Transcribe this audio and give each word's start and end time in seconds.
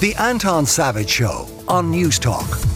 The 0.00 0.14
Anton 0.18 0.66
Savage 0.66 1.08
Show 1.08 1.48
on 1.66 1.90
Newstalk. 1.90 2.66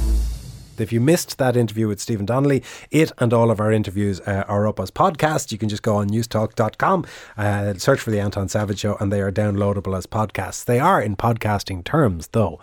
If 0.80 0.92
you 0.92 1.00
missed 1.00 1.36
that 1.38 1.56
interview 1.56 1.88
with 1.88 2.00
Stephen 2.00 2.24
Donnelly, 2.24 2.62
it 2.90 3.12
and 3.18 3.32
all 3.34 3.50
of 3.50 3.60
our 3.60 3.72
interviews 3.72 4.20
uh, 4.20 4.44
are 4.46 4.66
up 4.66 4.78
as 4.80 4.90
podcasts. 4.90 5.50
You 5.52 5.58
can 5.58 5.68
just 5.68 5.82
go 5.82 5.96
on 5.96 6.08
newstalk.com, 6.08 7.04
uh, 7.36 7.74
search 7.74 8.00
for 8.00 8.10
The 8.12 8.20
Anton 8.20 8.48
Savage 8.48 8.78
Show, 8.78 8.96
and 9.00 9.12
they 9.12 9.20
are 9.20 9.32
downloadable 9.32 9.96
as 9.98 10.06
podcasts. 10.06 10.64
They 10.64 10.78
are, 10.78 11.02
in 11.02 11.16
podcasting 11.16 11.84
terms, 11.84 12.28
though, 12.28 12.60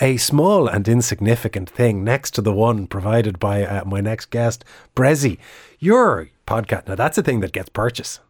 a 0.00 0.16
small 0.16 0.66
and 0.66 0.86
insignificant 0.88 1.70
thing 1.70 2.02
next 2.04 2.32
to 2.32 2.42
the 2.42 2.52
one 2.52 2.88
provided 2.88 3.38
by 3.38 3.64
uh, 3.64 3.84
my 3.84 4.00
next 4.00 4.26
guest, 4.30 4.64
Bressie. 4.96 5.38
Your 5.78 6.28
podcast, 6.46 6.88
now 6.88 6.96
that's 6.96 7.16
a 7.16 7.22
thing 7.22 7.40
that 7.40 7.52
gets 7.52 7.68
purchased. 7.68 8.20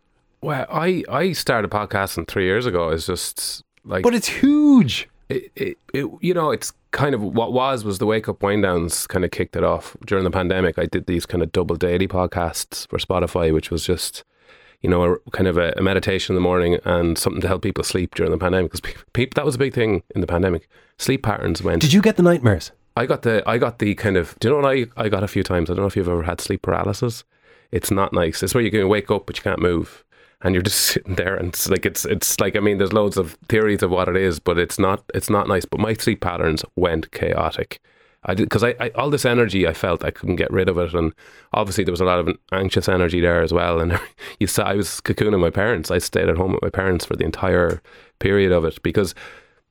Well, 0.43 0.67
I, 0.71 1.03
I 1.09 1.33
started 1.33 1.71
podcasting 1.71 2.29
three 2.29 2.45
years 2.45 2.67
ago. 2.67 2.91
It's 2.91 3.07
just 3.07 3.63
like. 3.85 4.03
But 4.05 4.15
it's 4.15 4.29
huge. 4.29 5.09
It, 5.33 5.53
it, 5.57 5.79
it, 5.95 6.11
you 6.21 6.35
know, 6.35 6.51
it's 6.51 6.73
kind 6.91 7.15
of 7.15 7.23
what 7.23 7.53
was 7.53 7.85
was 7.85 7.99
the 7.99 8.07
wake 8.07 8.29
up 8.29 8.43
wind 8.43 8.63
downs 8.63 9.07
kind 9.07 9.25
of 9.25 9.31
kicked 9.31 9.57
it 9.57 9.65
off 9.65 9.97
during 10.07 10.25
the 10.25 10.31
pandemic. 10.31 10.79
I 10.79 10.87
did 10.87 11.07
these 11.07 11.27
kind 11.27 11.43
of 11.43 11.53
double 11.53 11.77
daily 11.77 12.07
podcasts 12.07 12.87
for 12.89 12.99
Spotify, 12.99 13.53
which 13.53 13.71
was 13.71 13.85
just 13.85 14.25
you 14.83 14.91
know 14.91 15.03
a, 15.05 15.31
kind 15.31 15.49
of 15.49 15.57
a, 15.57 15.73
a, 15.77 15.83
meditation 15.83 16.35
in 16.35 16.37
the 16.37 16.47
morning 16.47 16.79
and 16.85 17.17
something 17.17 17.41
to 17.41 17.49
help 17.49 17.63
people 17.63 17.83
sleep 17.83 18.15
during 18.15 18.31
the 18.31 18.39
pandemic 18.39 18.71
because 18.73 18.95
people, 19.13 19.33
that 19.35 19.47
was 19.47 19.55
a 19.55 19.59
big 19.59 19.73
thing 19.75 20.03
in 20.15 20.21
the 20.21 20.27
pandemic. 20.27 20.69
Sleep 20.99 21.23
patterns 21.23 21.63
went. 21.63 21.81
Did 21.81 21.93
you 21.93 22.03
get 22.03 22.17
the 22.17 22.23
nightmares? 22.23 22.73
I 22.97 23.07
got 23.07 23.23
the 23.23 23.43
I 23.47 23.59
got 23.59 23.79
the 23.79 23.95
kind 23.95 24.17
of. 24.17 24.39
Do 24.39 24.49
you 24.49 24.55
know 24.55 24.61
what 24.61 24.77
I 24.77 24.87
I 25.03 25.09
got 25.09 25.25
a 25.25 25.29
few 25.29 25.43
times? 25.43 25.71
I 25.71 25.75
don't 25.75 25.83
know 25.83 25.89
if 25.89 25.97
you've 25.97 26.09
ever 26.09 26.25
had 26.25 26.41
sleep 26.41 26.63
paralysis. 26.63 27.25
It's 27.71 27.91
not 27.91 28.13
nice. 28.13 28.43
It's 28.43 28.55
where 28.55 28.63
you 28.63 28.71
can 28.71 28.87
wake 28.89 29.11
up 29.11 29.27
but 29.27 29.39
you 29.39 29.43
can't 29.43 29.61
move 29.61 30.05
and 30.43 30.55
you're 30.55 30.63
just 30.73 30.81
sitting 30.81 31.15
there 31.15 31.37
and 31.37 31.49
it's 31.49 31.69
like 31.69 31.87
it's 31.87 32.05
it's 32.05 32.39
like 32.41 32.57
I 32.57 32.61
mean 32.61 32.79
there's 32.79 32.93
loads 32.93 33.17
of 33.17 33.37
theories 33.49 33.83
of 33.83 33.91
what 33.91 34.09
it 34.09 34.17
is 34.17 34.39
but 34.39 34.59
it's 34.59 34.79
not 34.79 35.03
it's 35.15 35.31
not 35.31 35.49
nice. 35.49 35.65
But 35.65 35.81
my 35.81 35.95
sleep 35.95 36.21
patterns 36.21 36.65
went 36.77 37.11
chaotic. 37.13 37.81
I 38.25 38.35
did 38.35 38.45
because 38.45 38.63
I, 38.63 38.77
I, 38.79 38.91
all 38.91 39.11
this 39.11 39.25
energy 39.25 39.67
I 39.67 39.73
felt 39.73 40.05
I 40.05 40.13
couldn't 40.13 40.37
get 40.37 40.53
rid 40.53 40.69
of 40.69 40.79
it 40.79 40.95
and 40.95 41.13
obviously 41.53 41.85
there 41.85 41.93
was 41.93 42.01
a 42.01 42.05
lot 42.05 42.21
of 42.21 42.37
anxious 42.53 42.89
energy 42.89 43.21
there 43.21 43.43
as 43.43 43.53
well 43.53 43.81
and 43.81 43.99
you 44.39 44.47
saw 44.47 44.65
I 44.65 44.75
was 44.75 45.01
cocooning 45.01 45.41
my 45.41 45.51
parents. 45.51 45.91
I 45.91 45.99
stayed 45.99 46.29
at 46.29 46.37
home 46.37 46.53
with 46.53 46.63
my 46.63 46.71
parents 46.71 47.05
for 47.05 47.17
the 47.17 47.25
entire 47.25 47.83
period 48.21 48.53
of 48.53 48.65
it 48.65 48.81
because 48.83 49.15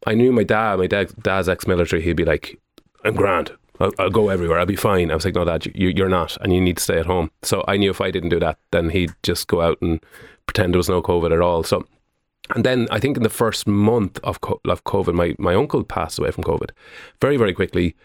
I 0.06 0.16
knew 0.16 0.31
my 0.31 0.44
dad 0.44 0.80
my 0.80 0.88
dad 0.88 1.14
dad's 1.22 1.48
ex-military 1.48 2.02
he'd 2.02 2.18
be 2.18 2.26
like 2.26 2.59
I'm 3.06 3.16
grand 3.16 3.52
I'll, 3.82 3.92
I'll, 4.00 4.10
go 4.10 4.30
everywhere. 4.30 4.60
I'll 4.60 4.66
be 4.66 4.76
fine. 4.76 5.12
I 5.12 5.16
was 5.16 5.26
like, 5.26 5.36
no, 5.36 5.46
dad, 5.46 5.66
you, 5.76 5.90
you're 5.90 6.10
not, 6.10 6.38
and 6.42 6.54
you 6.54 6.62
need 6.62 6.78
to 6.78 6.84
stay 6.84 7.00
at 7.00 7.06
home. 7.06 7.32
So 7.42 7.64
I 7.68 7.78
knew 7.78 7.90
if 7.90 8.02
I 8.02 8.12
didn't 8.12 8.30
do 8.30 8.40
that, 8.40 8.58
then 8.72 8.90
he'd 8.90 9.14
just 9.24 9.48
go 9.48 9.62
out 9.62 9.82
and 9.82 10.04
pretend 10.46 10.74
there 10.74 10.80
was 10.80 10.90
no 10.90 11.02
COVID 11.02 11.34
at 11.34 11.42
all. 11.42 11.64
So, 11.64 11.86
and 12.56 12.64
then 12.64 12.88
I 12.92 13.00
think 13.00 13.18
in 13.18 13.24
the 13.24 13.30
first 13.30 13.68
month 13.68 14.20
of, 14.24 14.40
of 14.66 14.84
COVID, 14.84 15.14
my, 15.14 15.36
my 15.40 15.56
uncle 15.56 15.84
passed 15.84 16.20
away 16.20 16.32
from 16.32 16.44
COVID 16.44 16.72
very, 17.20 17.38
very 17.38 17.54
quickly. 17.54 17.96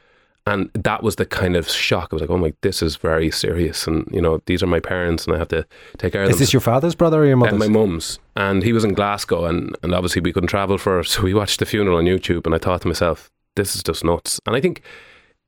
And 0.48 0.70
that 0.74 1.02
was 1.02 1.16
the 1.16 1.26
kind 1.26 1.56
of 1.56 1.68
shock. 1.68 2.10
I 2.12 2.14
was 2.14 2.20
like, 2.20 2.30
oh 2.30 2.38
my, 2.38 2.54
this 2.60 2.80
is 2.80 2.94
very 2.94 3.32
serious. 3.32 3.88
And, 3.88 4.08
you 4.12 4.20
know, 4.20 4.40
these 4.46 4.62
are 4.62 4.68
my 4.68 4.78
parents 4.78 5.26
and 5.26 5.34
I 5.34 5.40
have 5.40 5.48
to 5.48 5.66
take 5.98 6.12
care 6.12 6.22
of 6.22 6.30
is 6.30 6.36
them. 6.36 6.42
Is 6.42 6.48
this 6.48 6.52
your 6.52 6.60
father's 6.60 6.94
brother 6.94 7.22
or 7.22 7.26
your 7.26 7.36
mother's? 7.36 7.54
Uh, 7.54 7.58
my 7.58 7.68
mum's. 7.68 8.20
And 8.36 8.62
he 8.62 8.72
was 8.72 8.84
in 8.84 8.94
Glasgow 8.94 9.46
and, 9.46 9.76
and 9.82 9.92
obviously 9.92 10.22
we 10.22 10.32
couldn't 10.32 10.48
travel 10.48 10.78
for 10.78 11.02
So 11.04 11.22
we 11.22 11.34
watched 11.34 11.58
the 11.58 11.66
funeral 11.66 11.98
on 11.98 12.04
YouTube 12.04 12.46
and 12.46 12.54
I 12.54 12.58
thought 12.58 12.82
to 12.82 12.88
myself, 12.88 13.28
this 13.56 13.74
is 13.74 13.82
just 13.82 14.04
nuts. 14.04 14.40
And 14.46 14.54
I 14.54 14.60
think, 14.60 14.82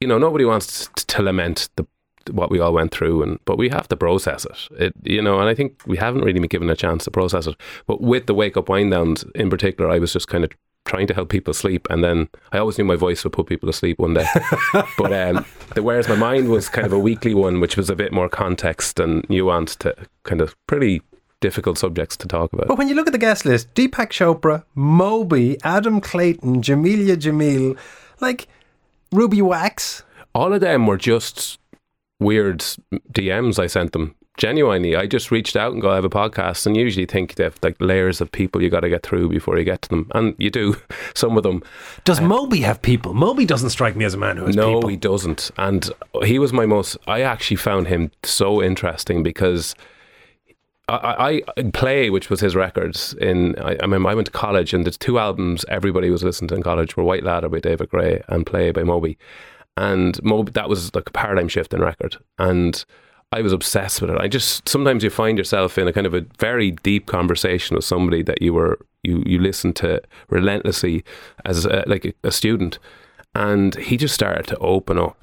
you 0.01 0.09
know, 0.09 0.19
nobody 0.19 0.45
wants 0.45 0.89
to, 0.95 1.07
to 1.07 1.23
lament 1.23 1.69
the 1.77 1.87
what 2.33 2.51
we 2.51 2.61
all 2.61 2.75
went 2.75 2.93
through 2.93 3.23
and 3.23 3.39
but 3.47 3.57
we 3.57 3.69
have 3.69 3.89
to 3.89 3.97
process 3.97 4.45
it. 4.45 4.69
It 4.79 4.93
you 5.03 5.23
know, 5.23 5.41
and 5.41 5.49
I 5.49 5.55
think 5.55 5.81
we 5.87 5.97
haven't 5.97 6.23
really 6.23 6.39
been 6.39 6.49
given 6.49 6.71
a 6.71 6.77
chance 6.77 7.05
to 7.05 7.11
process 7.11 7.47
it. 7.47 7.57
But 7.87 8.01
with 8.01 8.27
the 8.27 8.35
wake 8.35 8.57
up 8.57 8.69
wind 8.69 8.91
downs 8.91 9.25
in 9.35 9.51
particular, 9.51 9.91
I 9.91 9.99
was 9.99 10.13
just 10.13 10.29
kind 10.29 10.45
of 10.45 10.51
trying 10.85 11.07
to 11.07 11.15
help 11.15 11.29
people 11.29 11.53
sleep 11.53 11.87
and 11.91 12.03
then 12.03 12.29
I 12.53 12.59
always 12.59 12.79
knew 12.79 12.85
my 12.85 12.97
voice 12.97 13.23
would 13.25 13.33
put 13.33 13.47
people 13.47 13.67
to 13.67 13.73
sleep 13.73 13.99
one 13.99 14.15
day. 14.15 14.27
but 14.99 15.13
um, 15.13 15.45
the 15.75 15.83
Where 15.83 15.99
Is 15.99 16.09
My 16.09 16.17
Mind 16.17 16.49
was 16.49 16.69
kind 16.69 16.87
of 16.87 16.93
a 16.93 16.99
weekly 16.99 17.35
one 17.35 17.61
which 17.61 17.77
was 17.77 17.91
a 17.91 17.97
bit 17.97 18.13
more 18.13 18.29
context 18.29 18.99
and 18.99 19.29
nuance 19.29 19.77
to 19.77 19.95
kind 20.23 20.41
of 20.41 20.57
pretty 20.67 21.03
difficult 21.41 21.79
subjects 21.79 22.17
to 22.17 22.27
talk 22.27 22.53
about. 22.53 22.69
But 22.69 22.79
when 22.79 22.89
you 22.89 22.95
look 22.95 23.07
at 23.07 23.13
the 23.13 23.19
guest 23.19 23.45
list, 23.45 23.73
Deepak 23.75 24.09
Chopra, 24.09 24.65
Moby, 24.75 25.59
Adam 25.63 26.01
Clayton, 26.01 26.63
Jameela 26.63 27.17
Jamil, 27.17 27.77
like 28.21 28.49
Ruby 29.13 29.43
Wax. 29.43 30.03
All 30.35 30.53
of 30.53 30.61
them 30.61 30.87
were 30.87 30.97
just 30.97 31.59
weird 32.21 32.61
DMs 33.13 33.59
I 33.59 33.67
sent 33.67 33.93
them. 33.93 34.15
Genuinely, 34.37 34.95
I 34.95 35.07
just 35.07 35.33
reached 35.33 35.57
out 35.57 35.73
and 35.73 35.83
go, 35.83 35.91
I 35.91 35.97
have 35.97 36.05
a 36.05 36.11
podcast, 36.11 36.65
and 36.65 36.77
usually 36.77 37.07
think 37.07 37.35
they 37.35 37.43
have 37.43 37.59
like 37.61 37.77
layers 37.81 38.21
of 38.21 38.31
people 38.31 38.63
you 38.63 38.71
got 38.71 38.81
to 38.81 38.89
get 38.89 39.03
through 39.03 39.29
before 39.29 39.59
you 39.59 39.65
get 39.65 39.83
to 39.83 39.89
them, 39.89 40.09
and 40.15 40.37
you 40.39 40.49
do. 40.49 40.77
Some 41.15 41.37
of 41.37 41.43
them. 41.43 41.61
Does 42.05 42.21
uh, 42.21 42.23
Moby 42.23 42.61
have 42.61 42.81
people? 42.81 43.15
Moby 43.15 43.45
doesn't 43.45 43.71
strike 43.71 43.97
me 43.97 44.05
as 44.05 44.15
a 44.15 44.17
man 44.17 44.37
who 44.37 44.47
has 44.47 44.55
no, 44.55 44.77
people. 44.77 44.91
he 44.91 44.97
doesn't. 44.97 45.51
And 45.59 45.91
he 46.23 46.39
was 46.39 46.53
my 46.53 46.67
most. 46.67 46.97
I 47.09 47.23
actually 47.23 47.57
found 47.57 47.89
him 47.89 48.13
so 48.23 48.63
interesting 48.63 49.23
because. 49.25 49.75
I, 50.89 51.43
I, 51.57 51.63
Play, 51.75 52.09
which 52.09 52.31
was 52.31 52.41
his 52.41 52.57
records 52.57 53.15
in. 53.21 53.59
I, 53.59 53.73
I 53.73 53.83
remember 53.83 54.09
I 54.09 54.15
went 54.15 54.27
to 54.27 54.33
college, 54.33 54.73
and 54.73 54.87
the 54.87 54.91
two 54.91 55.19
albums 55.19 55.65
everybody 55.69 56.11
was 56.11 56.25
listening 56.25 56.49
to 56.49 56.55
in 56.55 56.63
college 56.63 56.97
were 56.97 57.05
White 57.05 57.25
Ladder 57.25 57.49
by 57.49 57.61
David 57.61 57.91
Gray 57.91 58.23
and 58.29 58.47
Play 58.47 58.71
by 58.71 58.85
Moby 58.85 59.19
and 59.79 60.23
Moby, 60.25 60.51
that 60.53 60.69
was 60.69 60.95
like 60.95 61.09
a 61.09 61.13
paradigm 61.13 61.49
shift 61.49 61.73
in 61.73 61.81
record, 61.81 62.17
and 62.39 62.85
I 63.31 63.43
was 63.43 63.53
obsessed 63.53 64.01
with 64.01 64.11
it. 64.11 64.19
I 64.19 64.27
just 64.27 64.69
sometimes 64.69 65.05
you 65.05 65.11
find 65.11 65.39
yourself 65.39 65.79
in 65.79 65.87
a 65.87 65.93
kind 65.93 66.07
of 66.07 66.15
a 66.15 66.27
very 66.39 66.73
deep 66.73 67.07
conversation 67.07 67.77
with 67.77 67.85
somebody 67.85 68.23
that 68.25 68.43
you 68.43 68.53
were 68.53 68.79
you 69.05 69.23
you 69.25 69.39
listened 69.39 69.77
to 69.77 70.03
relentlessly 70.29 71.05
as 71.45 71.65
a, 71.65 71.85
like 71.87 72.05
a, 72.05 72.13
a 72.25 72.33
student, 72.33 72.81
and 73.37 73.77
he 73.77 73.97
just 73.97 74.15
started 74.15 74.49
to 74.49 74.59
open 74.59 74.99
up 74.99 75.17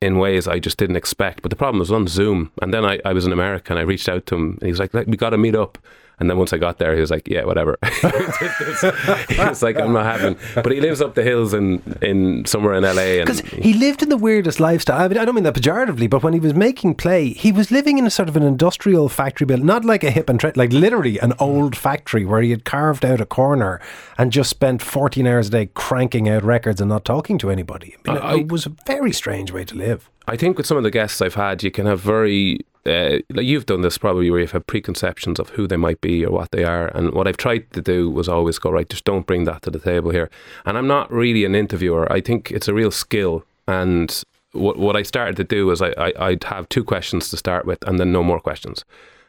in 0.00 0.18
ways 0.18 0.48
I 0.48 0.58
just 0.58 0.78
didn't 0.78 0.96
expect. 0.96 1.42
But 1.42 1.50
the 1.50 1.56
problem 1.56 1.78
was 1.78 1.92
on 1.92 2.06
Zoom, 2.06 2.52
and 2.62 2.72
then 2.72 2.84
I, 2.84 3.00
I 3.04 3.12
was 3.12 3.26
in 3.26 3.32
America 3.32 3.72
and 3.72 3.78
I 3.78 3.82
reached 3.82 4.08
out 4.08 4.26
to 4.26 4.34
him, 4.34 4.52
and 4.52 4.62
he 4.62 4.70
was 4.70 4.80
like, 4.80 4.92
"We 4.94 5.16
got 5.16 5.30
to 5.30 5.38
meet 5.38 5.54
up." 5.54 5.78
And 6.20 6.28
then 6.28 6.36
once 6.36 6.52
I 6.52 6.58
got 6.58 6.78
there, 6.78 6.94
he 6.94 7.00
was 7.00 7.10
like, 7.10 7.26
"Yeah, 7.26 7.44
whatever." 7.44 7.78
he 7.82 9.38
was 9.38 9.62
like, 9.62 9.76
"I'm 9.78 9.92
not 9.92 10.04
having." 10.04 10.36
But 10.54 10.72
he 10.72 10.80
lives 10.80 11.00
up 11.00 11.14
the 11.14 11.22
hills 11.22 11.54
in 11.54 11.82
in 12.02 12.44
somewhere 12.44 12.74
in 12.74 12.82
LA, 12.82 13.24
because 13.24 13.40
he 13.40 13.72
lived 13.72 14.02
in 14.02 14.10
the 14.10 14.16
weirdest 14.16 14.60
lifestyle. 14.60 15.00
I, 15.00 15.08
mean, 15.08 15.18
I 15.18 15.24
don't 15.24 15.34
mean 15.34 15.44
that 15.44 15.54
pejoratively, 15.54 16.10
but 16.10 16.22
when 16.22 16.34
he 16.34 16.40
was 16.40 16.54
making 16.54 16.96
play, 16.96 17.30
he 17.30 17.50
was 17.50 17.70
living 17.70 17.96
in 17.98 18.06
a 18.06 18.10
sort 18.10 18.28
of 18.28 18.36
an 18.36 18.42
industrial 18.42 19.08
factory 19.08 19.46
build, 19.46 19.64
not 19.64 19.84
like 19.84 20.04
a 20.04 20.10
hip 20.10 20.28
and 20.28 20.38
tre- 20.38 20.52
like 20.54 20.72
literally 20.72 21.18
an 21.18 21.32
old 21.38 21.74
factory 21.76 22.24
where 22.24 22.42
he 22.42 22.50
had 22.50 22.64
carved 22.64 23.04
out 23.04 23.20
a 23.20 23.26
corner 23.26 23.80
and 24.18 24.30
just 24.30 24.50
spent 24.50 24.82
14 24.82 25.26
hours 25.26 25.48
a 25.48 25.50
day 25.50 25.66
cranking 25.72 26.28
out 26.28 26.42
records 26.42 26.80
and 26.80 26.90
not 26.90 27.04
talking 27.04 27.38
to 27.38 27.50
anybody. 27.50 27.96
I 28.06 28.12
mean, 28.12 28.22
I, 28.22 28.34
it 28.40 28.52
was 28.52 28.66
a 28.66 28.72
very 28.86 29.12
strange 29.12 29.52
way 29.52 29.64
to 29.64 29.74
live. 29.74 30.10
I 30.30 30.36
think 30.36 30.56
with 30.56 30.66
some 30.66 30.76
of 30.76 30.84
the 30.84 30.92
guests 30.92 31.20
I've 31.20 31.34
had, 31.34 31.64
you 31.64 31.72
can 31.72 31.86
have 31.86 32.00
very 32.00 32.60
uh, 32.86 33.18
like 33.30 33.44
you've 33.44 33.66
done 33.66 33.80
this 33.80 33.98
probably 33.98 34.30
where 34.30 34.40
you've 34.40 34.52
had 34.52 34.66
preconceptions 34.66 35.40
of 35.40 35.50
who 35.50 35.66
they 35.66 35.76
might 35.76 36.00
be 36.00 36.24
or 36.24 36.30
what 36.30 36.52
they 36.52 36.62
are. 36.62 36.86
And 36.88 37.12
what 37.12 37.26
I've 37.26 37.36
tried 37.36 37.70
to 37.72 37.82
do 37.82 38.08
was 38.08 38.28
always 38.28 38.58
go, 38.58 38.70
right, 38.70 38.88
just 38.88 39.04
don't 39.04 39.26
bring 39.26 39.44
that 39.44 39.62
to 39.62 39.70
the 39.70 39.80
table 39.80 40.12
here. 40.12 40.30
And 40.64 40.78
I'm 40.78 40.86
not 40.86 41.10
really 41.10 41.44
an 41.44 41.56
interviewer. 41.56 42.10
I 42.10 42.20
think 42.20 42.52
it's 42.52 42.68
a 42.68 42.74
real 42.74 42.92
skill. 42.92 43.44
And 43.66 44.22
what, 44.52 44.78
what 44.78 44.96
I 44.96 45.02
started 45.02 45.36
to 45.36 45.44
do 45.44 45.66
was 45.66 45.82
I, 45.82 45.90
I, 45.98 46.30
would 46.30 46.44
have 46.44 46.68
two 46.68 46.84
questions 46.84 47.28
to 47.30 47.36
start 47.36 47.66
with 47.66 47.86
and 47.86 47.98
then 47.98 48.12
no 48.12 48.22
more 48.22 48.38
questions. 48.38 48.84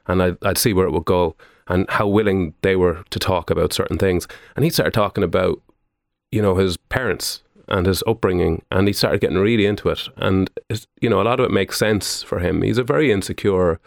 And 0.05 0.21
I'd, 0.21 0.37
I'd 0.43 0.57
see 0.59 0.71
where 0.71 0.85
it 0.85 0.91
would 0.91 1.05
go 1.05 1.35
and 1.67 1.89
how 1.89 2.07
willing 2.07 2.53
they 2.61 2.75
were 2.75 3.03
to 3.09 3.19
talk 3.19 3.49
about 3.49 3.73
certain 3.73 3.97
things. 3.97 4.27
And 4.55 4.63
he 4.63 4.69
started 4.69 4.93
talking 4.93 5.23
about, 5.23 5.61
you 6.31 6.43
know, 6.43 6.55
his 6.55 6.77
parents 6.77 7.41
and 7.67 7.85
his 7.85 8.03
upbringing, 8.07 8.63
and 8.71 8.87
he 8.87 8.93
started 8.93 9.21
getting 9.21 9.37
really 9.37 9.65
into 9.65 9.89
it. 9.89 10.07
And 10.17 10.49
you 11.01 11.09
know, 11.09 11.21
a 11.21 11.23
lot 11.23 11.39
of 11.39 11.45
it 11.45 11.51
makes 11.51 11.77
sense 11.77 12.23
for 12.23 12.39
him. 12.39 12.61
He's 12.61 12.77
a 12.77 12.83
very 12.83 13.11
insecure, 13.11 13.79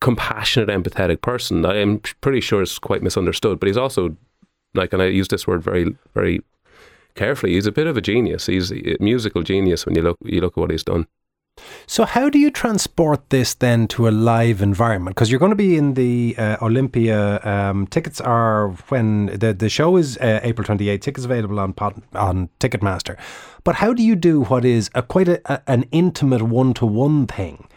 compassionate, 0.00 0.68
empathetic 0.68 1.20
person. 1.22 1.64
I 1.64 1.76
am 1.76 2.00
pretty 2.20 2.40
sure 2.40 2.62
is 2.62 2.78
quite 2.78 3.02
misunderstood, 3.02 3.60
but 3.60 3.66
he's 3.66 3.76
also 3.76 4.16
like, 4.74 4.92
and 4.92 5.02
I 5.02 5.06
use 5.06 5.28
this 5.28 5.46
word 5.46 5.62
very, 5.62 5.96
very 6.14 6.40
carefully. 7.14 7.54
He's 7.54 7.66
a 7.66 7.72
bit 7.72 7.86
of 7.86 7.96
a 7.96 8.02
genius. 8.02 8.46
He's 8.46 8.70
a 8.72 8.96
musical 9.00 9.42
genius 9.42 9.86
when 9.86 9.94
you 9.94 10.02
look 10.02 10.18
you 10.24 10.40
look 10.40 10.52
at 10.56 10.60
what 10.60 10.70
he's 10.70 10.84
done. 10.84 11.06
So, 11.86 12.04
how 12.04 12.28
do 12.28 12.38
you 12.38 12.50
transport 12.50 13.30
this 13.30 13.54
then 13.54 13.86
to 13.88 14.08
a 14.08 14.10
live 14.10 14.60
environment? 14.60 15.14
Because 15.14 15.30
you're 15.30 15.40
going 15.40 15.50
to 15.50 15.56
be 15.56 15.76
in 15.76 15.94
the 15.94 16.34
uh, 16.36 16.56
Olympia. 16.60 17.40
Um, 17.44 17.86
tickets 17.86 18.20
are 18.20 18.70
when 18.88 19.26
the 19.26 19.54
the 19.54 19.68
show 19.68 19.96
is 19.96 20.18
uh, 20.18 20.40
April 20.42 20.64
28. 20.64 21.00
Tickets 21.00 21.24
available 21.24 21.60
on 21.60 21.74
on 22.14 22.48
Ticketmaster. 22.60 23.16
But 23.64 23.76
how 23.76 23.92
do 23.92 24.02
you 24.02 24.16
do 24.16 24.42
what 24.42 24.64
is 24.64 24.90
a 24.94 25.02
quite 25.02 25.28
a, 25.28 25.40
a, 25.52 25.62
an 25.66 25.84
intimate 25.92 26.42
one 26.42 26.74
to 26.74 26.86
one 26.86 27.26
thing? 27.26 27.68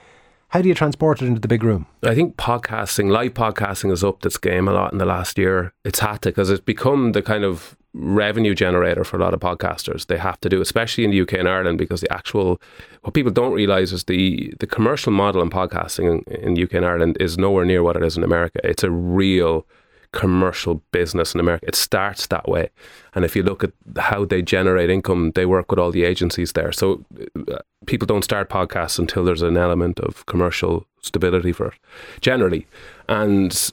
How 0.49 0.63
do 0.63 0.67
you 0.67 0.73
transport 0.73 1.21
it 1.21 1.27
into 1.27 1.39
the 1.39 1.47
big 1.47 1.63
room? 1.63 1.85
I 2.01 2.15
think 2.15 2.35
podcasting, 2.35 3.11
live 3.11 3.35
podcasting, 3.35 3.91
has 3.91 4.03
upped 4.03 4.25
its 4.25 4.37
game 4.37 4.67
a 4.67 4.73
lot 4.73 4.91
in 4.91 4.97
the 4.97 5.05
last 5.05 5.37
year. 5.37 5.73
It's 5.85 5.99
had 5.99 6.23
to 6.23 6.29
because 6.29 6.49
it's 6.49 6.59
become 6.59 7.11
the 7.11 7.21
kind 7.21 7.43
of 7.43 7.77
revenue 7.93 8.53
generator 8.53 9.03
for 9.03 9.17
a 9.17 9.19
lot 9.19 9.33
of 9.33 9.39
podcasters. 9.39 10.07
They 10.07 10.17
have 10.17 10.39
to 10.41 10.49
do, 10.49 10.61
especially 10.61 11.05
in 11.05 11.11
the 11.11 11.21
UK 11.21 11.33
and 11.33 11.49
Ireland, 11.49 11.77
because 11.77 12.01
the 12.01 12.13
actual 12.13 12.61
what 13.01 13.13
people 13.13 13.31
don't 13.31 13.53
realize 13.53 13.91
is 13.93 14.03
the 14.03 14.53
the 14.59 14.67
commercial 14.67 15.11
model 15.11 15.41
in 15.41 15.49
podcasting 15.49 16.23
in, 16.27 16.55
in 16.55 16.63
UK 16.63 16.73
and 16.73 16.85
Ireland 16.85 17.17
is 17.19 17.37
nowhere 17.37 17.65
near 17.65 17.83
what 17.83 17.95
it 17.95 18.03
is 18.03 18.17
in 18.17 18.23
America. 18.23 18.59
It's 18.63 18.83
a 18.83 18.91
real 18.91 19.65
commercial 20.11 20.81
business 20.91 21.33
in 21.33 21.39
America. 21.39 21.67
It 21.67 21.75
starts 21.75 22.27
that 22.27 22.47
way. 22.49 22.69
And 23.13 23.23
if 23.23 23.35
you 23.35 23.43
look 23.43 23.63
at 23.63 23.71
how 23.97 24.25
they 24.25 24.41
generate 24.41 24.89
income, 24.89 25.31
they 25.35 25.45
work 25.45 25.69
with 25.69 25.79
all 25.79 25.91
the 25.91 26.03
agencies 26.03 26.53
there. 26.53 26.71
So 26.71 27.05
uh, 27.47 27.59
people 27.85 28.07
don't 28.07 28.23
start 28.23 28.49
podcasts 28.49 28.97
until 28.97 29.23
there's 29.23 29.43
an 29.43 29.57
element 29.57 29.99
of 29.99 30.25
commercial 30.25 30.85
stability 31.01 31.51
for 31.51 31.67
it, 31.67 31.73
generally. 32.21 32.65
And 33.07 33.71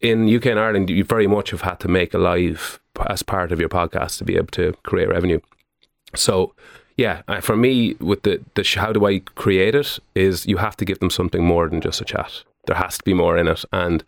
in 0.00 0.34
UK 0.34 0.46
and 0.46 0.60
Ireland, 0.60 0.90
you 0.90 1.04
very 1.04 1.26
much 1.26 1.50
have 1.50 1.62
had 1.62 1.80
to 1.80 1.88
make 1.88 2.14
a 2.14 2.18
live 2.18 2.80
as 3.08 3.22
part 3.22 3.52
of 3.52 3.60
your 3.60 3.68
podcast 3.68 4.18
to 4.18 4.24
be 4.24 4.36
able 4.36 4.48
to 4.48 4.74
create 4.82 5.08
revenue. 5.08 5.40
So, 6.14 6.54
yeah, 6.96 7.22
uh, 7.28 7.40
for 7.40 7.56
me, 7.56 7.94
with 8.00 8.22
the, 8.22 8.42
the 8.54 8.62
how 8.78 8.92
do 8.92 9.06
I 9.06 9.20
create 9.34 9.74
it 9.74 9.98
is 10.14 10.46
you 10.46 10.56
have 10.56 10.76
to 10.76 10.84
give 10.84 10.98
them 11.00 11.10
something 11.10 11.44
more 11.44 11.68
than 11.68 11.80
just 11.80 12.00
a 12.00 12.04
chat. 12.04 12.42
There 12.66 12.76
has 12.76 12.98
to 12.98 13.04
be 13.04 13.14
more 13.14 13.36
in 13.36 13.48
it. 13.48 13.64
And 13.72 14.02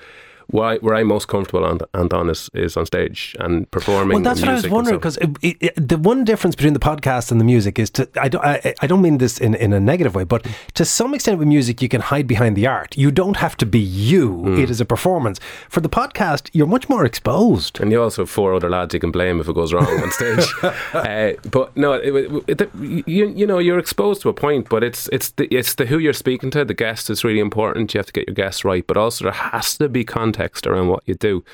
where, 0.50 0.64
I, 0.64 0.76
where 0.78 0.94
I'm 0.94 1.08
most 1.08 1.28
comfortable 1.28 1.64
on, 1.64 1.80
and 1.92 2.12
on 2.12 2.30
is, 2.30 2.48
is 2.54 2.76
on 2.76 2.86
stage 2.86 3.36
and 3.38 3.70
performing. 3.70 4.16
Well, 4.16 4.22
that's 4.22 4.40
what 4.40 4.48
I 4.48 4.54
was 4.54 4.68
wondering 4.68 4.96
because 4.96 5.16
the 5.16 5.98
one 6.00 6.24
difference 6.24 6.56
between 6.56 6.72
the 6.72 6.80
podcast 6.80 7.30
and 7.30 7.38
the 7.38 7.44
music 7.44 7.78
is 7.78 7.90
to 7.90 8.08
I 8.20 8.28
don't 8.28 8.44
I, 8.44 8.74
I, 8.80 8.86
don't 8.86 9.02
mean 9.02 9.18
this 9.18 9.38
in, 9.38 9.54
in 9.54 9.74
a 9.74 9.80
negative 9.80 10.14
way, 10.14 10.24
but 10.24 10.46
to 10.74 10.84
some 10.86 11.12
extent 11.12 11.38
with 11.38 11.48
music 11.48 11.82
you 11.82 11.88
can 11.88 12.00
hide 12.00 12.26
behind 12.26 12.56
the 12.56 12.66
art. 12.66 12.96
You 12.96 13.10
don't 13.10 13.36
have 13.36 13.56
to 13.58 13.66
be 13.66 13.78
you. 13.78 14.36
Mm. 14.38 14.62
It 14.62 14.70
is 14.70 14.80
a 14.80 14.86
performance. 14.86 15.38
For 15.68 15.80
the 15.80 15.88
podcast, 15.90 16.48
you're 16.54 16.66
much 16.66 16.88
more 16.88 17.04
exposed, 17.04 17.78
and 17.78 17.92
you 17.92 18.02
also 18.02 18.22
have 18.22 18.30
four 18.30 18.54
other 18.54 18.70
lads 18.70 18.94
you 18.94 19.00
can 19.00 19.10
blame 19.10 19.40
if 19.40 19.48
it 19.48 19.54
goes 19.54 19.74
wrong 19.74 19.86
on 19.86 20.10
stage. 20.10 20.46
uh, 20.94 21.32
but 21.50 21.76
no, 21.76 21.92
it, 21.92 22.44
it, 22.48 22.74
you 22.74 23.28
you 23.28 23.46
know 23.46 23.58
you're 23.58 23.78
exposed 23.78 24.22
to 24.22 24.30
a 24.30 24.34
point, 24.34 24.70
but 24.70 24.82
it's 24.82 25.08
it's 25.12 25.28
the 25.32 25.46
it's 25.54 25.74
the 25.74 25.84
who 25.84 25.98
you're 25.98 26.14
speaking 26.14 26.50
to. 26.52 26.64
The 26.64 26.72
guest 26.72 27.10
is 27.10 27.22
really 27.22 27.40
important. 27.40 27.92
You 27.92 27.98
have 27.98 28.06
to 28.06 28.12
get 28.12 28.26
your 28.26 28.34
guests 28.34 28.64
right, 28.64 28.86
but 28.86 28.96
also 28.96 29.24
there 29.24 29.32
has 29.32 29.76
to 29.76 29.90
be 29.90 30.04
context 30.04 30.38
context 30.38 30.67
around 30.67 30.88
what 30.88 31.02
you 31.06 31.14
do. 31.14 31.44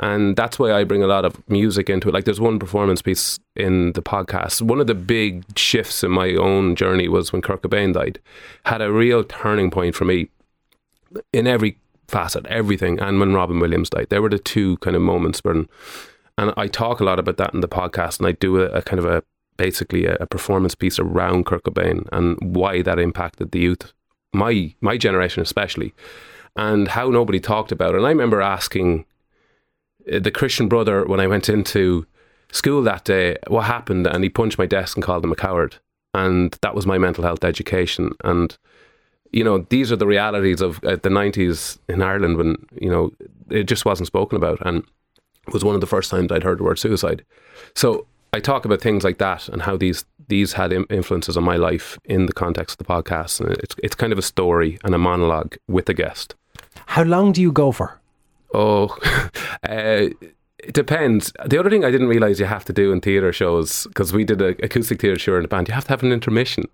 And 0.00 0.36
that's 0.36 0.58
why 0.58 0.72
I 0.72 0.84
bring 0.84 1.02
a 1.02 1.06
lot 1.06 1.24
of 1.24 1.36
music 1.48 1.88
into 1.88 2.08
it. 2.08 2.14
Like 2.14 2.24
there's 2.24 2.40
one 2.40 2.58
performance 2.58 3.00
piece 3.00 3.38
in 3.54 3.92
the 3.92 4.02
podcast. 4.02 4.62
One 4.62 4.80
of 4.80 4.86
the 4.86 4.94
big 4.94 5.44
shifts 5.56 6.02
in 6.02 6.10
my 6.10 6.34
own 6.34 6.74
journey 6.74 7.08
was 7.08 7.32
when 7.32 7.42
Kurt 7.42 7.62
Cobain 7.62 7.92
died. 7.92 8.18
Had 8.64 8.82
a 8.82 8.92
real 8.92 9.22
turning 9.24 9.70
point 9.70 9.94
for 9.94 10.04
me 10.04 10.28
in 11.32 11.46
every 11.46 11.78
facet, 12.08 12.44
everything. 12.46 12.98
And 12.98 13.20
when 13.20 13.34
Robin 13.34 13.60
Williams 13.60 13.90
died, 13.90 14.08
there 14.10 14.20
were 14.20 14.30
the 14.30 14.38
two 14.38 14.76
kind 14.78 14.96
of 14.96 15.02
moments 15.02 15.40
when, 15.44 15.68
and 16.36 16.52
I 16.56 16.66
talk 16.66 17.00
a 17.00 17.04
lot 17.04 17.20
about 17.20 17.36
that 17.36 17.54
in 17.54 17.60
the 17.60 17.68
podcast, 17.68 18.18
and 18.18 18.26
I 18.26 18.32
do 18.32 18.60
a, 18.60 18.66
a 18.66 18.82
kind 18.82 18.98
of 18.98 19.06
a 19.06 19.22
basically 19.56 20.04
a, 20.06 20.16
a, 20.18 20.26
performance 20.26 20.74
piece 20.74 20.98
around 20.98 21.46
Kurt 21.46 21.62
Cobain 21.62 22.08
and 22.10 22.36
why 22.40 22.82
that 22.82 22.98
impacted 22.98 23.52
the 23.52 23.60
youth, 23.60 23.92
my 24.32 24.74
my 24.80 24.96
generation 24.96 25.42
especially 25.42 25.94
and 26.56 26.88
how 26.88 27.10
nobody 27.10 27.40
talked 27.40 27.72
about 27.72 27.94
it. 27.94 27.98
And 27.98 28.06
I 28.06 28.10
remember 28.10 28.40
asking 28.40 29.04
uh, 30.12 30.18
the 30.18 30.30
Christian 30.30 30.68
brother 30.68 31.04
when 31.04 31.20
I 31.20 31.26
went 31.26 31.48
into 31.48 32.06
school 32.52 32.82
that 32.82 33.04
day 33.04 33.36
what 33.48 33.64
happened, 33.64 34.06
and 34.06 34.22
he 34.22 34.30
punched 34.30 34.58
my 34.58 34.66
desk 34.66 34.96
and 34.96 35.04
called 35.04 35.24
him 35.24 35.32
a 35.32 35.36
coward. 35.36 35.76
And 36.12 36.56
that 36.62 36.74
was 36.74 36.86
my 36.86 36.98
mental 36.98 37.24
health 37.24 37.44
education. 37.44 38.12
And 38.22 38.56
you 39.34 39.42
know, 39.42 39.66
these 39.68 39.90
are 39.90 39.96
the 39.96 40.06
realities 40.06 40.60
of 40.60 40.82
uh, 40.84 40.94
the 40.94 41.08
90s 41.08 41.78
in 41.88 42.00
Ireland 42.02 42.36
when, 42.36 42.54
you 42.80 42.88
know, 42.88 43.10
it 43.50 43.64
just 43.64 43.84
wasn't 43.84 44.06
spoken 44.06 44.36
about. 44.36 44.64
And 44.64 44.84
it 45.48 45.52
was 45.52 45.64
one 45.64 45.74
of 45.74 45.80
the 45.80 45.88
first 45.88 46.08
times 46.08 46.30
I'd 46.30 46.44
heard 46.44 46.60
the 46.60 46.62
word 46.62 46.78
suicide. 46.78 47.24
So 47.74 48.06
I 48.32 48.38
talk 48.38 48.64
about 48.64 48.80
things 48.80 49.02
like 49.02 49.18
that 49.18 49.48
and 49.48 49.62
how 49.62 49.76
these 49.76 50.04
these 50.28 50.54
had 50.54 50.72
influences 50.72 51.36
on 51.36 51.42
my 51.42 51.56
life 51.56 51.98
in 52.04 52.26
the 52.26 52.32
context 52.32 52.80
of 52.80 52.86
the 52.86 52.92
podcast. 52.92 53.40
And 53.40 53.50
it's, 53.58 53.74
it's 53.82 53.94
kind 53.96 54.12
of 54.12 54.18
a 54.18 54.22
story 54.22 54.78
and 54.84 54.94
a 54.94 54.98
monologue 54.98 55.56
with 55.68 55.88
a 55.88 55.94
guest. 55.94 56.36
How 56.86 57.02
long 57.02 57.32
do 57.32 57.40
you 57.40 57.52
go 57.52 57.72
for? 57.72 58.00
Oh, 58.52 58.96
uh, 59.68 60.08
it 60.58 60.72
depends. 60.72 61.32
The 61.44 61.58
other 61.58 61.70
thing 61.70 61.84
I 61.84 61.90
didn't 61.90 62.08
realize 62.08 62.40
you 62.40 62.46
have 62.46 62.64
to 62.66 62.72
do 62.72 62.92
in 62.92 63.00
theatre 63.00 63.32
shows 63.32 63.86
because 63.88 64.12
we 64.12 64.24
did 64.24 64.40
an 64.40 64.56
acoustic 64.62 65.00
theatre 65.00 65.18
show 65.18 65.36
in 65.36 65.42
the 65.42 65.48
band. 65.48 65.68
You 65.68 65.74
have 65.74 65.84
to 65.84 65.90
have 65.90 66.02
an 66.02 66.12
intermission. 66.12 66.64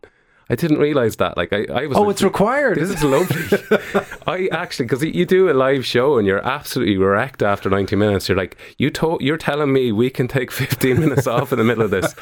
I 0.51 0.57
didn't 0.57 0.79
realize 0.79 1.17
that. 1.17 1.37
Like 1.37 1.53
I, 1.53 1.65
I 1.73 1.87
was. 1.87 1.97
Oh, 1.97 2.11
it's 2.11 2.23
required. 2.23 2.77
This 2.77 2.91
is 2.91 3.05
lovely. 3.05 3.41
I 4.27 4.49
actually, 4.51 4.87
because 4.87 5.05
you 5.05 5.25
do 5.25 5.49
a 5.49 5.55
live 5.55 5.87
show 5.87 6.19
and 6.19 6.27
you're 6.27 6.45
absolutely 6.45 6.97
wrecked 6.97 7.41
after 7.41 7.71
90 7.71 7.95
minutes. 7.95 8.29
You're 8.29 8.37
like, 8.37 8.57
you 8.77 8.91
told, 8.91 9.21
you're 9.23 9.37
telling 9.37 9.73
me 9.73 9.93
we 9.93 10.11
can 10.11 10.27
take 10.27 10.51
15 10.61 10.99
minutes 10.99 11.29
off 11.29 11.53
in 11.53 11.59
the 11.59 11.65
middle 11.65 11.85
of 11.85 11.93
this, 11.93 12.17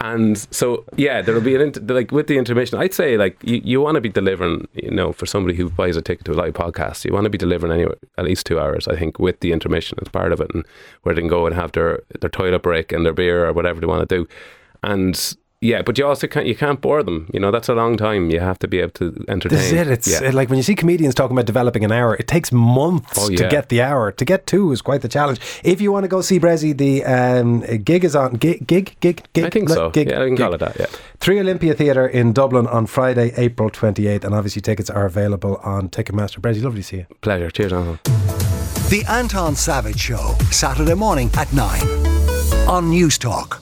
and 0.00 0.36
so 0.50 0.84
yeah, 0.96 1.22
there'll 1.22 1.40
be 1.40 1.54
an 1.54 1.62
inter- 1.62 1.94
like 1.94 2.12
with 2.12 2.26
the 2.26 2.36
intermission. 2.36 2.78
I'd 2.78 2.92
say 2.92 3.16
like 3.16 3.38
you, 3.42 3.62
you 3.64 3.80
want 3.80 3.94
to 3.94 4.02
be 4.02 4.10
delivering, 4.10 4.68
you 4.74 4.90
know, 4.90 5.12
for 5.12 5.24
somebody 5.24 5.56
who 5.56 5.70
buys 5.70 5.96
a 5.96 6.02
ticket 6.02 6.26
to 6.26 6.32
a 6.32 6.34
live 6.34 6.52
podcast, 6.52 7.06
you 7.06 7.14
want 7.14 7.24
to 7.24 7.30
be 7.30 7.38
delivering 7.38 7.72
anyway 7.72 7.94
at 8.18 8.26
least 8.26 8.44
two 8.44 8.60
hours. 8.60 8.88
I 8.88 8.96
think 8.96 9.18
with 9.18 9.40
the 9.40 9.52
intermission 9.52 9.98
as 10.02 10.08
part 10.08 10.32
of 10.32 10.40
it, 10.42 10.50
and 10.54 10.66
where 11.02 11.14
they 11.14 11.22
can 11.22 11.28
go 11.28 11.46
and 11.46 11.54
have 11.54 11.72
their 11.72 12.02
their 12.20 12.30
toilet 12.30 12.62
break 12.62 12.92
and 12.92 13.06
their 13.06 13.14
beer 13.14 13.46
or 13.46 13.54
whatever 13.54 13.80
they 13.80 13.86
want 13.86 14.06
to 14.06 14.14
do, 14.14 14.28
and 14.82 15.36
yeah, 15.62 15.82
but 15.82 15.98
you 15.98 16.06
also 16.06 16.26
can't 16.26 16.46
you 16.46 16.56
can't 16.56 16.80
bore 16.80 17.02
them. 17.02 17.28
You 17.34 17.40
know, 17.40 17.50
that's 17.50 17.68
a 17.68 17.74
long 17.74 17.98
time. 17.98 18.30
You 18.30 18.40
have 18.40 18.58
to 18.60 18.68
be 18.68 18.78
able 18.80 18.92
to 18.92 19.24
entertain. 19.28 19.58
This 19.58 19.66
is 19.66 19.72
it. 19.72 19.88
It's 19.88 20.20
yeah. 20.22 20.30
like 20.30 20.48
when 20.48 20.56
you 20.56 20.62
see 20.62 20.74
comedians 20.74 21.14
talking 21.14 21.36
about 21.36 21.44
developing 21.44 21.84
an 21.84 21.92
hour, 21.92 22.16
it 22.16 22.26
takes 22.26 22.50
months 22.50 23.18
oh, 23.18 23.28
yeah. 23.28 23.36
to 23.36 23.48
get 23.48 23.68
the 23.68 23.82
hour. 23.82 24.10
To 24.10 24.24
get 24.24 24.46
two 24.46 24.72
is 24.72 24.80
quite 24.80 25.02
the 25.02 25.08
challenge. 25.08 25.38
If 25.62 25.82
you 25.82 25.92
want 25.92 26.04
to 26.04 26.08
go 26.08 26.22
see 26.22 26.40
Bressie, 26.40 26.74
the 26.76 27.04
um, 27.04 27.60
gig 27.84 28.04
is 28.04 28.16
on 28.16 28.34
gig 28.34 28.66
gig 28.66 28.96
gig. 29.00 29.22
gig 29.34 29.44
I 29.44 29.50
think 29.50 29.68
so. 29.68 29.90
Gig, 29.90 30.08
yeah, 30.08 30.22
I 30.22 30.24
can 30.24 30.34
gig. 30.34 30.38
call 30.38 30.54
it 30.54 30.58
that. 30.58 30.76
Yeah. 30.80 30.86
Three 31.18 31.38
Olympia 31.38 31.74
Theatre 31.74 32.06
in 32.06 32.32
Dublin 32.32 32.66
on 32.66 32.86
Friday, 32.86 33.32
April 33.36 33.68
twenty 33.68 34.06
eighth, 34.06 34.24
and 34.24 34.34
obviously 34.34 34.62
tickets 34.62 34.88
are 34.88 35.04
available 35.04 35.56
on 35.56 35.90
Ticketmaster. 35.90 36.40
Bressie, 36.40 36.62
lovely 36.62 36.80
to 36.80 36.86
see 36.86 36.96
you. 36.98 37.06
Pleasure. 37.20 37.50
Cheers, 37.50 37.74
Anton. 37.74 37.98
The 38.88 39.04
Anton 39.10 39.54
Savage 39.56 40.00
Show, 40.00 40.34
Saturday 40.50 40.94
morning 40.94 41.30
at 41.36 41.52
nine 41.52 41.82
on 42.66 42.90
Newstalk. 42.90 43.60